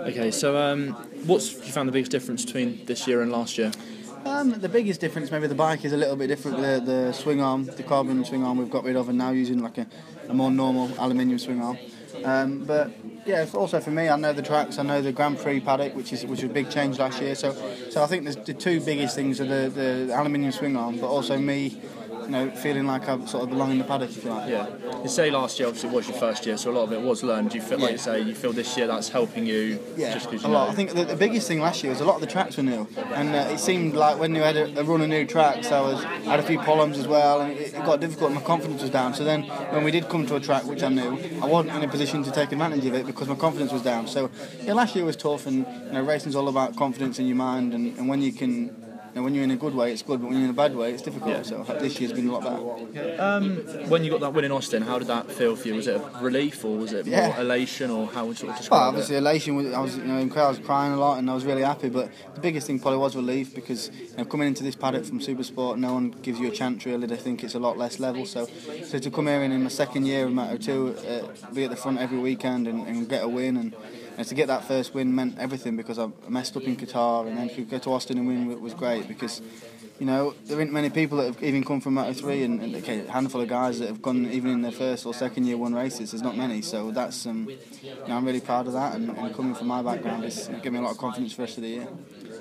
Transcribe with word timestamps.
Okay, 0.00 0.30
so 0.30 0.56
um, 0.56 0.88
what's 1.26 1.52
you 1.52 1.72
found 1.72 1.88
the 1.88 1.92
biggest 1.92 2.10
difference 2.10 2.44
between 2.44 2.84
this 2.86 3.06
year 3.06 3.22
and 3.22 3.32
last 3.32 3.58
year? 3.58 3.72
Um, 4.24 4.50
the 4.60 4.68
biggest 4.68 5.00
difference, 5.00 5.30
maybe 5.30 5.48
the 5.48 5.54
bike 5.54 5.84
is 5.84 5.92
a 5.92 5.96
little 5.96 6.16
bit 6.16 6.28
different. 6.28 6.58
The, 6.58 6.80
the 6.84 7.12
swing 7.12 7.40
arm, 7.40 7.64
the 7.64 7.82
carbon 7.82 8.24
swing 8.24 8.44
arm, 8.44 8.58
we've 8.58 8.70
got 8.70 8.84
rid 8.84 8.96
of, 8.96 9.08
and 9.08 9.18
now 9.18 9.30
using 9.30 9.58
like 9.58 9.78
a, 9.78 9.86
a 10.28 10.34
more 10.34 10.50
normal 10.50 10.90
aluminium 10.98 11.38
swing 11.38 11.60
arm. 11.60 11.76
Um, 12.24 12.64
but 12.64 12.90
yeah, 13.26 13.46
also 13.54 13.80
for 13.80 13.90
me, 13.90 14.08
I 14.08 14.16
know 14.16 14.32
the 14.32 14.42
tracks, 14.42 14.78
I 14.78 14.82
know 14.82 15.02
the 15.02 15.12
Grand 15.12 15.38
Prix 15.38 15.60
paddock, 15.60 15.96
which 15.96 16.12
is 16.12 16.22
which 16.22 16.42
was 16.42 16.50
a 16.50 16.54
big 16.54 16.70
change 16.70 16.98
last 16.98 17.20
year. 17.20 17.34
So, 17.34 17.52
so 17.90 18.02
I 18.02 18.06
think 18.06 18.24
the, 18.24 18.32
the 18.40 18.54
two 18.54 18.80
biggest 18.80 19.16
things 19.16 19.40
are 19.40 19.46
the, 19.46 19.68
the 19.68 20.14
aluminium 20.14 20.52
swing 20.52 20.76
arm, 20.76 20.98
but 20.98 21.08
also 21.08 21.36
me 21.38 21.80
you 22.24 22.28
know, 22.30 22.50
feeling 22.50 22.86
like 22.86 23.08
I 23.08 23.24
sort 23.26 23.44
of 23.44 23.50
belong 23.50 23.72
in 23.72 23.78
the 23.78 23.84
paddock, 23.84 24.10
if 24.10 24.24
you 24.24 24.30
like. 24.30 24.50
Yeah. 24.50 24.66
You 25.02 25.08
say 25.08 25.30
last 25.30 25.58
year 25.58 25.68
obviously 25.68 25.90
it 25.90 25.94
was 25.94 26.08
your 26.08 26.18
first 26.18 26.46
year, 26.46 26.56
so 26.56 26.70
a 26.70 26.74
lot 26.74 26.84
of 26.84 26.92
it 26.92 27.00
was 27.00 27.22
learned. 27.22 27.50
Do 27.50 27.58
you 27.58 27.64
feel, 27.64 27.78
like 27.78 27.92
you 27.92 27.98
say, 27.98 28.20
you 28.20 28.34
feel 28.34 28.52
this 28.52 28.76
year 28.76 28.86
that's 28.86 29.08
helping 29.08 29.46
you? 29.46 29.78
Yeah, 29.96 30.14
just 30.14 30.30
cause 30.30 30.44
a 30.44 30.46
you 30.46 30.52
lot. 30.52 30.66
know? 30.66 30.72
I 30.72 30.74
think 30.74 30.90
the, 30.92 31.04
the 31.04 31.16
biggest 31.16 31.48
thing 31.48 31.60
last 31.60 31.82
year 31.82 31.90
was 31.90 32.00
a 32.00 32.04
lot 32.04 32.16
of 32.16 32.20
the 32.20 32.26
tracks 32.26 32.56
were 32.56 32.62
new, 32.62 32.86
and 33.14 33.34
uh, 33.34 33.50
it 33.52 33.58
seemed 33.58 33.94
like 33.94 34.18
when 34.18 34.34
you 34.34 34.42
had 34.42 34.56
a, 34.56 34.80
a 34.80 34.84
run 34.84 35.00
of 35.00 35.08
new 35.08 35.26
tracks, 35.26 35.72
I 35.72 35.80
was 35.80 36.04
I 36.04 36.08
had 36.32 36.40
a 36.40 36.42
few 36.42 36.58
problems 36.60 36.98
as 36.98 37.08
well, 37.08 37.40
and 37.40 37.52
it, 37.52 37.74
it 37.74 37.84
got 37.84 38.00
difficult. 38.00 38.30
and 38.30 38.40
My 38.40 38.46
confidence 38.46 38.82
was 38.82 38.90
down. 38.90 39.14
So 39.14 39.24
then, 39.24 39.42
when 39.72 39.84
we 39.84 39.90
did 39.90 40.08
come 40.08 40.26
to 40.26 40.36
a 40.36 40.40
track 40.40 40.64
which 40.64 40.82
I 40.82 40.88
knew, 40.88 41.18
I 41.42 41.46
wasn't 41.46 41.76
in 41.76 41.82
a 41.82 41.88
position 41.88 42.22
to 42.24 42.30
take 42.30 42.52
advantage 42.52 42.84
of 42.86 42.94
it 42.94 43.06
because 43.06 43.28
my 43.28 43.34
confidence 43.34 43.72
was 43.72 43.82
down. 43.82 44.06
So 44.06 44.30
yeah, 44.62 44.72
last 44.74 44.94
year 44.94 45.04
was 45.04 45.16
tough, 45.16 45.46
and 45.46 45.66
you 45.86 45.92
know, 45.92 46.02
racing's 46.02 46.36
all 46.36 46.48
about 46.48 46.76
confidence 46.76 47.18
in 47.18 47.26
your 47.26 47.36
mind, 47.36 47.74
and, 47.74 47.96
and 47.98 48.08
when 48.08 48.22
you 48.22 48.32
can. 48.32 48.91
Know, 49.14 49.22
when 49.22 49.34
you're 49.34 49.44
in 49.44 49.50
a 49.50 49.56
good 49.56 49.74
way, 49.74 49.92
it's 49.92 50.02
good, 50.02 50.20
but 50.20 50.28
when 50.28 50.36
you're 50.36 50.44
in 50.44 50.50
a 50.50 50.54
bad 50.54 50.74
way, 50.74 50.92
it's 50.92 51.02
difficult. 51.02 51.30
Yeah. 51.30 51.42
So 51.42 51.64
this 51.80 52.00
year's 52.00 52.12
been 52.12 52.28
a 52.28 52.32
lot 52.32 52.42
better. 52.42 53.22
Um, 53.22 53.56
when 53.90 54.04
you 54.04 54.10
got 54.10 54.20
that 54.20 54.32
win 54.32 54.46
in 54.46 54.52
Austin, 54.52 54.82
how 54.82 54.98
did 54.98 55.08
that 55.08 55.30
feel 55.30 55.54
for 55.54 55.68
you? 55.68 55.74
Was 55.74 55.86
it 55.86 56.00
a 56.00 56.22
relief 56.22 56.64
or 56.64 56.76
was 56.78 56.92
it 56.92 57.06
more 57.06 57.36
elation 57.38 57.90
or 57.90 58.06
how 58.06 58.24
would 58.24 58.40
you 58.40 58.46
sort 58.46 58.52
of 58.52 58.58
describe 58.58 58.78
it? 58.78 58.80
Well, 58.80 58.88
obviously 58.88 59.16
it? 59.16 59.18
elation. 59.18 59.56
Was, 59.56 59.72
I 59.72 59.80
was, 59.80 59.96
you 59.96 60.04
know, 60.04 60.18
in 60.18 60.30
crowd, 60.30 60.46
I 60.46 60.50
was 60.50 60.58
crying 60.60 60.92
a 60.92 60.96
lot, 60.96 61.18
and 61.18 61.30
I 61.30 61.34
was 61.34 61.44
really 61.44 61.62
happy. 61.62 61.90
But 61.90 62.10
the 62.34 62.40
biggest 62.40 62.66
thing 62.66 62.78
probably 62.78 62.98
was 63.00 63.14
relief 63.14 63.54
because 63.54 63.90
you 63.94 64.16
know, 64.16 64.24
coming 64.24 64.48
into 64.48 64.62
this 64.62 64.76
paddock 64.76 65.04
from 65.04 65.20
Supersport, 65.20 65.78
no 65.78 65.92
one 65.92 66.12
gives 66.22 66.40
you 66.40 66.48
a 66.48 66.50
chance 66.50 66.86
really. 66.86 67.06
They 67.06 67.16
think 67.16 67.44
it's 67.44 67.54
a 67.54 67.58
lot 67.58 67.76
less 67.76 68.00
level. 68.00 68.24
So, 68.24 68.46
so 68.84 68.98
to 68.98 69.10
come 69.10 69.26
here 69.26 69.42
and 69.42 69.52
in 69.52 69.62
my 69.62 69.68
second 69.68 70.06
year 70.06 70.26
in 70.26 70.34
Moto 70.34 70.56
Two, 70.56 70.96
uh, 71.06 71.52
be 71.52 71.64
at 71.64 71.70
the 71.70 71.76
front 71.76 71.98
every 71.98 72.18
weekend 72.18 72.66
and, 72.66 72.86
and 72.86 73.08
get 73.08 73.22
a 73.22 73.28
win, 73.28 73.56
and, 73.58 73.74
and 74.16 74.26
to 74.26 74.34
get 74.34 74.46
that 74.48 74.64
first 74.64 74.94
win 74.94 75.14
meant 75.14 75.38
everything 75.38 75.76
because 75.76 75.98
I 75.98 76.08
messed 76.28 76.56
up 76.56 76.64
in 76.64 76.76
Qatar, 76.76 77.26
and 77.26 77.36
then 77.36 77.48
to 77.50 77.62
go 77.62 77.78
to 77.78 77.92
Austin 77.92 78.18
and 78.18 78.26
win 78.26 78.60
was 78.60 78.74
great 78.74 79.08
because. 79.08 79.42
You 79.98 80.06
know, 80.06 80.34
there 80.46 80.58
aren't 80.58 80.72
many 80.72 80.90
people 80.90 81.18
that 81.18 81.26
have 81.26 81.42
even 81.44 81.62
come 81.62 81.80
from 81.80 81.94
Moto 81.94 82.12
3 82.12 82.42
and, 82.42 82.60
and 82.60 82.74
okay, 82.76 83.06
a 83.06 83.12
handful 83.12 83.40
of 83.40 83.46
guys 83.46 83.78
that 83.78 83.86
have 83.86 84.02
gone 84.02 84.26
even 84.32 84.50
in 84.50 84.62
their 84.62 84.72
first 84.72 85.06
or 85.06 85.14
second 85.14 85.44
year 85.44 85.56
won 85.56 85.74
races. 85.74 86.10
There's 86.10 86.24
not 86.24 86.36
many, 86.36 86.60
so 86.60 86.90
that's 86.90 87.24
um, 87.24 87.48
you 87.48 87.90
know, 88.08 88.16
I'm 88.16 88.24
really 88.24 88.40
proud 88.40 88.66
of 88.66 88.72
that. 88.72 88.96
And, 88.96 89.16
and 89.16 89.32
coming 89.32 89.54
from 89.54 89.68
my 89.68 89.80
background, 89.80 90.24
it's 90.24 90.48
given 90.48 90.72
me 90.72 90.78
a 90.80 90.82
lot 90.82 90.92
of 90.92 90.98
confidence 90.98 91.34
for 91.34 91.42
the 91.42 91.42
rest 91.42 91.58
of 91.58 91.62
the 91.62 91.68
year. 91.68 91.88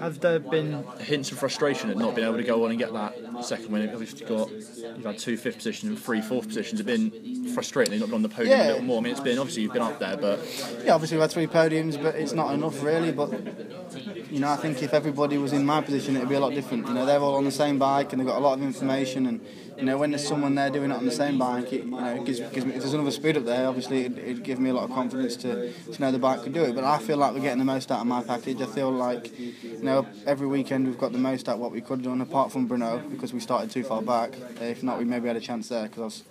Have 0.00 0.20
there 0.20 0.38
been 0.38 0.84
hints 1.00 1.32
of 1.32 1.38
frustration 1.38 1.90
at 1.90 1.96
not 1.96 2.14
being 2.14 2.26
able 2.26 2.36
to 2.38 2.44
go 2.44 2.64
on 2.64 2.70
and 2.70 2.78
get 2.78 2.92
that 2.92 3.44
second 3.44 3.70
win? 3.72 3.88
Obviously, 3.90 4.20
you've 4.20 4.28
got 4.28 4.50
you've 4.50 5.04
had 5.04 5.18
two 5.18 5.36
fifth 5.36 5.56
positions 5.56 5.90
and 5.90 5.98
three 5.98 6.20
fourth 6.20 6.46
positions. 6.48 6.78
Have 6.80 6.86
been 6.86 7.48
frustrating. 7.54 7.92
You've 7.94 8.00
not 8.02 8.06
been 8.08 8.14
on 8.16 8.22
the 8.22 8.28
podium 8.28 8.58
Yeah. 8.58 8.66
a 8.66 8.68
little 8.68 8.82
more. 8.82 8.98
I 8.98 9.00
mean, 9.02 9.12
it's 9.12 9.20
been 9.20 9.38
obviously 9.38 9.62
you've 9.62 9.72
been 9.72 9.82
up 9.82 9.98
there, 9.98 10.16
but 10.16 10.38
Yeah, 10.84 10.94
obviously 10.94 11.16
we've 11.16 11.22
had 11.22 11.30
three 11.30 11.46
podiums, 11.46 12.00
but 12.02 12.14
it's 12.14 12.32
not 12.32 12.54
enough 12.54 12.82
really. 12.82 13.12
But 13.12 13.87
you 14.30 14.40
know, 14.40 14.50
I 14.50 14.56
think 14.56 14.82
if 14.82 14.94
everybody 14.94 15.38
was 15.38 15.52
in 15.52 15.64
my 15.64 15.80
position, 15.80 16.16
it'd 16.16 16.28
be 16.28 16.34
a 16.34 16.40
lot 16.40 16.54
different. 16.54 16.86
You 16.86 16.94
know, 16.94 17.06
they're 17.06 17.20
all 17.20 17.36
on 17.36 17.44
the 17.44 17.50
same 17.50 17.78
bike 17.78 18.12
and 18.12 18.20
they've 18.20 18.26
got 18.26 18.36
a 18.36 18.40
lot 18.40 18.58
of 18.58 18.64
information. 18.64 19.26
And 19.26 19.40
you 19.76 19.84
know, 19.84 19.96
when 19.96 20.10
there's 20.10 20.26
someone 20.26 20.54
there 20.54 20.70
doing 20.70 20.90
it 20.90 20.94
on 20.94 21.04
the 21.04 21.10
same 21.10 21.38
bike, 21.38 21.72
it, 21.72 21.84
you 21.84 21.90
know, 21.90 22.14
it 22.14 22.24
gives, 22.24 22.40
gives 22.40 22.66
me, 22.66 22.74
if 22.74 22.80
there's 22.80 22.94
another 22.94 23.10
speed 23.10 23.36
up 23.36 23.44
there, 23.44 23.68
obviously 23.68 24.06
it'd, 24.06 24.18
it'd 24.18 24.42
give 24.42 24.58
me 24.58 24.70
a 24.70 24.74
lot 24.74 24.84
of 24.84 24.90
confidence 24.90 25.36
to, 25.36 25.72
to 25.72 26.00
know 26.00 26.10
the 26.10 26.18
bike 26.18 26.42
could 26.42 26.52
do 26.52 26.64
it. 26.64 26.74
But 26.74 26.84
I 26.84 26.98
feel 26.98 27.16
like 27.16 27.32
we're 27.32 27.40
getting 27.40 27.58
the 27.58 27.64
most 27.64 27.90
out 27.92 28.00
of 28.00 28.06
my 28.06 28.22
package. 28.22 28.60
I 28.60 28.66
feel 28.66 28.90
like 28.90 29.38
you 29.38 29.82
know, 29.82 30.06
every 30.26 30.46
weekend 30.46 30.86
we've 30.86 30.98
got 30.98 31.12
the 31.12 31.18
most 31.18 31.48
out 31.48 31.54
of 31.54 31.60
what 31.60 31.72
we 31.72 31.80
could 31.80 32.00
have 32.00 32.04
done, 32.04 32.20
apart 32.20 32.50
from 32.52 32.68
Brno, 32.68 33.08
because 33.10 33.32
we 33.32 33.40
started 33.40 33.70
too 33.70 33.84
far 33.84 34.02
back. 34.02 34.32
If 34.60 34.82
not, 34.82 34.98
we 34.98 35.04
maybe 35.04 35.28
had 35.28 35.36
a 35.36 35.40
chance 35.40 35.68
there 35.68 35.84
because 35.84 36.00
I 36.00 36.04
was. 36.04 36.22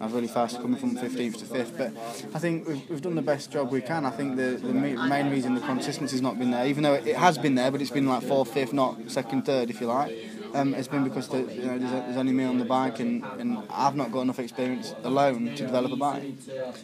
Was 0.00 0.12
really 0.12 0.28
fast 0.28 0.60
coming 0.62 0.78
from 0.78 0.96
15th 0.96 1.38
to 1.38 1.44
5th, 1.44 1.76
but 1.76 2.32
I 2.32 2.38
think 2.38 2.68
we've, 2.68 2.88
we've 2.88 3.00
done 3.02 3.16
the 3.16 3.22
best 3.22 3.50
job 3.50 3.72
we 3.72 3.80
can. 3.80 4.06
I 4.06 4.10
think 4.10 4.36
the, 4.36 4.52
the 4.62 4.72
ma- 4.72 5.06
main 5.06 5.28
reason 5.28 5.56
the 5.56 5.60
consistency's 5.60 6.22
not 6.22 6.38
been 6.38 6.52
there, 6.52 6.66
even 6.66 6.84
though 6.84 6.94
it, 6.94 7.16
has 7.16 7.36
been 7.36 7.56
there, 7.56 7.72
but 7.72 7.80
it's 7.82 7.90
been 7.90 8.06
like 8.06 8.22
4th, 8.22 8.48
5th, 8.50 8.72
not 8.72 8.96
2nd, 9.00 9.44
3rd, 9.44 9.70
if 9.70 9.80
you 9.80 9.88
like. 9.88 10.16
Um, 10.54 10.72
it's 10.74 10.86
been 10.86 11.02
because 11.02 11.26
the, 11.28 11.38
you 11.38 11.62
know, 11.66 11.78
there's, 11.78 11.90
there's 11.90 12.16
only 12.16 12.32
me 12.32 12.44
on 12.44 12.58
the 12.58 12.64
bike, 12.64 13.00
and, 13.00 13.24
and 13.40 13.58
I've 13.70 13.96
not 13.96 14.12
got 14.12 14.20
enough 14.20 14.38
experience 14.38 14.94
alone 15.02 15.46
to 15.56 15.66
develop 15.66 15.90
a 15.90 15.96
bike. 15.96 16.22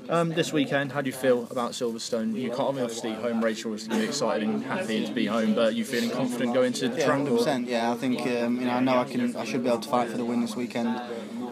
um, 0.09 0.31
this 0.31 0.53
weekend, 0.53 0.91
how 0.91 1.01
do 1.01 1.07
you 1.09 1.15
feel 1.17 1.47
about 1.53 1.71
Silverstone? 1.71 2.35
You 2.35 2.49
can't 2.51 2.61
obviously 2.63 3.13
home 3.15 3.43
race, 3.45 3.63
you're 3.63 3.77
gonna 3.79 4.01
be 4.01 4.05
excited 4.07 4.47
and 4.49 4.65
happy 4.65 5.07
to 5.07 5.13
be 5.13 5.27
home, 5.27 5.55
but 5.55 5.77
you 5.77 5.85
feeling 5.85 6.11
confident 6.11 6.53
going 6.53 6.73
to 6.75 6.89
the 6.89 6.99
Yeah, 6.99 7.05
track? 7.07 7.19
hundred 7.19 7.39
percent. 7.39 7.69
Yeah, 7.69 7.93
I 7.93 7.95
think 7.95 8.21
um, 8.23 8.59
you 8.59 8.67
know 8.67 8.73
I 8.73 8.81
know 8.81 8.99
I 8.99 9.05
can. 9.05 9.35
I 9.37 9.45
should 9.45 9.63
be 9.63 9.69
able 9.69 9.79
to 9.81 9.89
fight 9.89 10.11
for 10.11 10.17
the 10.17 10.25
win 10.25 10.41
this 10.41 10.57
weekend. 10.57 11.01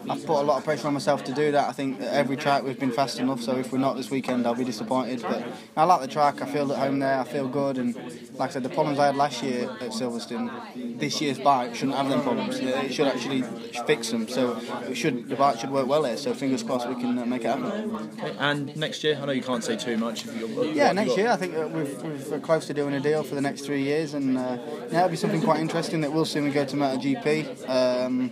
I've 0.09 0.25
put 0.27 0.41
a 0.41 0.43
lot 0.43 0.59
of 0.59 0.65
pressure 0.65 0.87
on 0.89 0.95
myself 0.95 1.25
to 1.25 1.33
do 1.33 1.53
that. 1.53 1.69
I 1.69 1.73
think 1.73 2.01
at 2.01 2.13
every 2.13 2.37
track 2.37 2.63
we've 2.63 2.79
been 2.79 2.93
fast 2.93 3.19
enough. 3.19 3.41
So 3.41 3.57
if 3.57 3.73
we're 3.73 3.79
not 3.79 3.97
this 3.97 4.11
weekend, 4.11 4.47
I'll 4.47 4.55
be 4.55 4.65
disappointed. 4.65 5.23
But 5.23 5.45
I 5.77 5.85
like 5.85 6.01
the 6.01 6.09
track. 6.09 6.43
I 6.43 6.47
feel 6.47 6.73
at 6.73 6.79
home 6.79 6.99
there. 6.99 7.19
I 7.19 7.25
feel 7.25 7.49
good. 7.49 7.79
And 7.79 7.95
like 8.39 8.51
I 8.51 8.53
said, 8.53 8.63
the 8.63 8.69
problems 8.69 8.99
I 8.99 9.07
had 9.07 9.17
last 9.17 9.43
year 9.43 9.71
at 9.81 9.91
Silverstone, 9.91 10.99
this 10.99 11.21
year's 11.21 11.39
bike 11.39 11.75
shouldn't 11.75 11.97
have 11.97 12.09
them 12.09 12.23
problems. 12.23 12.59
It 12.59 12.93
should 12.93 13.07
actually 13.07 13.43
fix 13.87 14.11
them. 14.11 14.29
So 14.29 14.59
it 14.89 14.97
should 14.97 15.29
the 15.29 15.37
bike 15.37 15.59
should 15.61 15.71
work 15.71 15.87
well 15.87 16.05
here. 16.05 16.17
So 16.17 16.35
fingers 16.35 16.63
crossed 16.63 16.89
we 16.89 16.95
can 16.95 17.19
uh, 17.19 17.27
make 17.27 17.45
it 17.45 17.49
happen. 17.49 18.11
And 18.39 18.77
next 18.77 19.05
year, 19.05 19.19
I 19.21 19.27
know 19.27 19.33
you 19.33 19.43
can't 19.43 19.65
say 19.65 19.77
too 19.77 19.97
much. 19.97 20.27
If 20.27 20.37
you're, 20.37 20.65
Yeah, 20.67 20.93
next 20.93 21.17
year 21.17 21.31
I 21.31 21.37
think 21.37 21.55
we've, 21.57 22.03
we've, 22.03 22.29
we're 22.29 22.41
close 22.41 22.67
to 22.67 22.75
doing 22.75 22.95
a 22.95 23.01
deal 23.01 23.23
for 23.23 23.35
the 23.35 23.41
next 23.41 23.63
three 23.63 23.83
years, 23.83 24.15
and 24.15 24.37
uh, 24.37 24.59
yeah, 24.91 24.99
it'll 24.99 25.11
be 25.11 25.17
something 25.17 25.43
quite 25.43 25.61
interesting 25.61 26.01
that 26.01 26.13
we'll 26.13 26.25
see 26.25 26.41
when 26.41 26.49
we 26.49 26.55
go 26.55 26.65
to 26.65 26.77
MotoGP. 26.77 27.69
Um, 27.69 28.31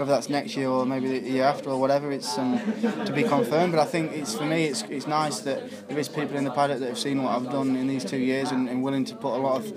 whether 0.00 0.12
that's 0.12 0.28
next 0.30 0.56
year 0.56 0.68
or 0.68 0.86
maybe 1.00 1.18
the 1.18 1.30
year 1.30 1.44
after 1.44 1.70
or 1.70 1.80
whatever, 1.80 2.12
it's 2.12 2.38
um, 2.38 2.58
to 3.04 3.12
be 3.12 3.22
confirmed. 3.22 3.72
But 3.72 3.80
I 3.80 3.84
think 3.84 4.12
it's 4.12 4.34
for 4.34 4.44
me, 4.44 4.64
it's, 4.64 4.82
it's 4.82 5.06
nice 5.06 5.40
that 5.40 5.88
there 5.88 5.98
is 5.98 6.08
people 6.08 6.36
in 6.36 6.44
the 6.44 6.50
paddock 6.50 6.80
that 6.80 6.88
have 6.88 6.98
seen 6.98 7.22
what 7.22 7.34
I've 7.34 7.50
done 7.50 7.76
in 7.76 7.86
these 7.86 8.04
two 8.04 8.18
years 8.18 8.50
and, 8.50 8.68
and 8.68 8.82
willing 8.82 9.04
to 9.06 9.14
put 9.14 9.34
a 9.34 9.40
lot 9.40 9.60
of 9.60 9.72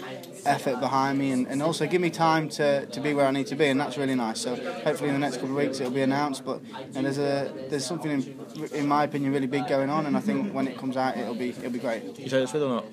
effort 0.45 0.79
behind 0.79 1.17
me 1.19 1.31
and, 1.31 1.47
and 1.47 1.61
also 1.61 1.87
give 1.87 2.01
me 2.01 2.09
time 2.09 2.49
to, 2.49 2.85
to 2.87 2.99
be 2.99 3.13
where 3.13 3.25
I 3.25 3.31
need 3.31 3.47
to 3.47 3.55
be, 3.55 3.67
and 3.67 3.79
that's 3.79 3.97
really 3.97 4.15
nice. 4.15 4.41
So 4.41 4.55
hopefully 4.83 5.09
in 5.09 5.15
the 5.15 5.19
next 5.19 5.37
couple 5.37 5.51
of 5.51 5.55
weeks 5.55 5.79
it'll 5.79 5.93
be 5.93 6.01
announced. 6.01 6.45
But 6.45 6.61
and 6.95 7.05
there's 7.05 7.17
a 7.17 7.51
there's 7.69 7.85
something 7.85 8.11
in, 8.11 8.69
in 8.73 8.87
my 8.87 9.03
opinion 9.05 9.33
really 9.33 9.47
big 9.47 9.67
going 9.67 9.89
on, 9.89 10.05
and 10.05 10.17
I 10.17 10.19
think 10.19 10.53
when 10.53 10.67
it 10.67 10.77
comes 10.77 10.97
out 10.97 11.17
it'll 11.17 11.35
be 11.35 11.49
it'll 11.49 11.71
be 11.71 11.79
great. 11.79 12.19
you 12.19 12.29
say 12.29 12.39
this 12.39 12.53
with 12.53 12.63
or 12.63 12.69
not? 12.69 12.85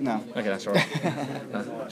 No. 0.00 0.24
Okay, 0.30 0.42
that's 0.42 0.66
all 0.66 0.74
right. 0.74 0.88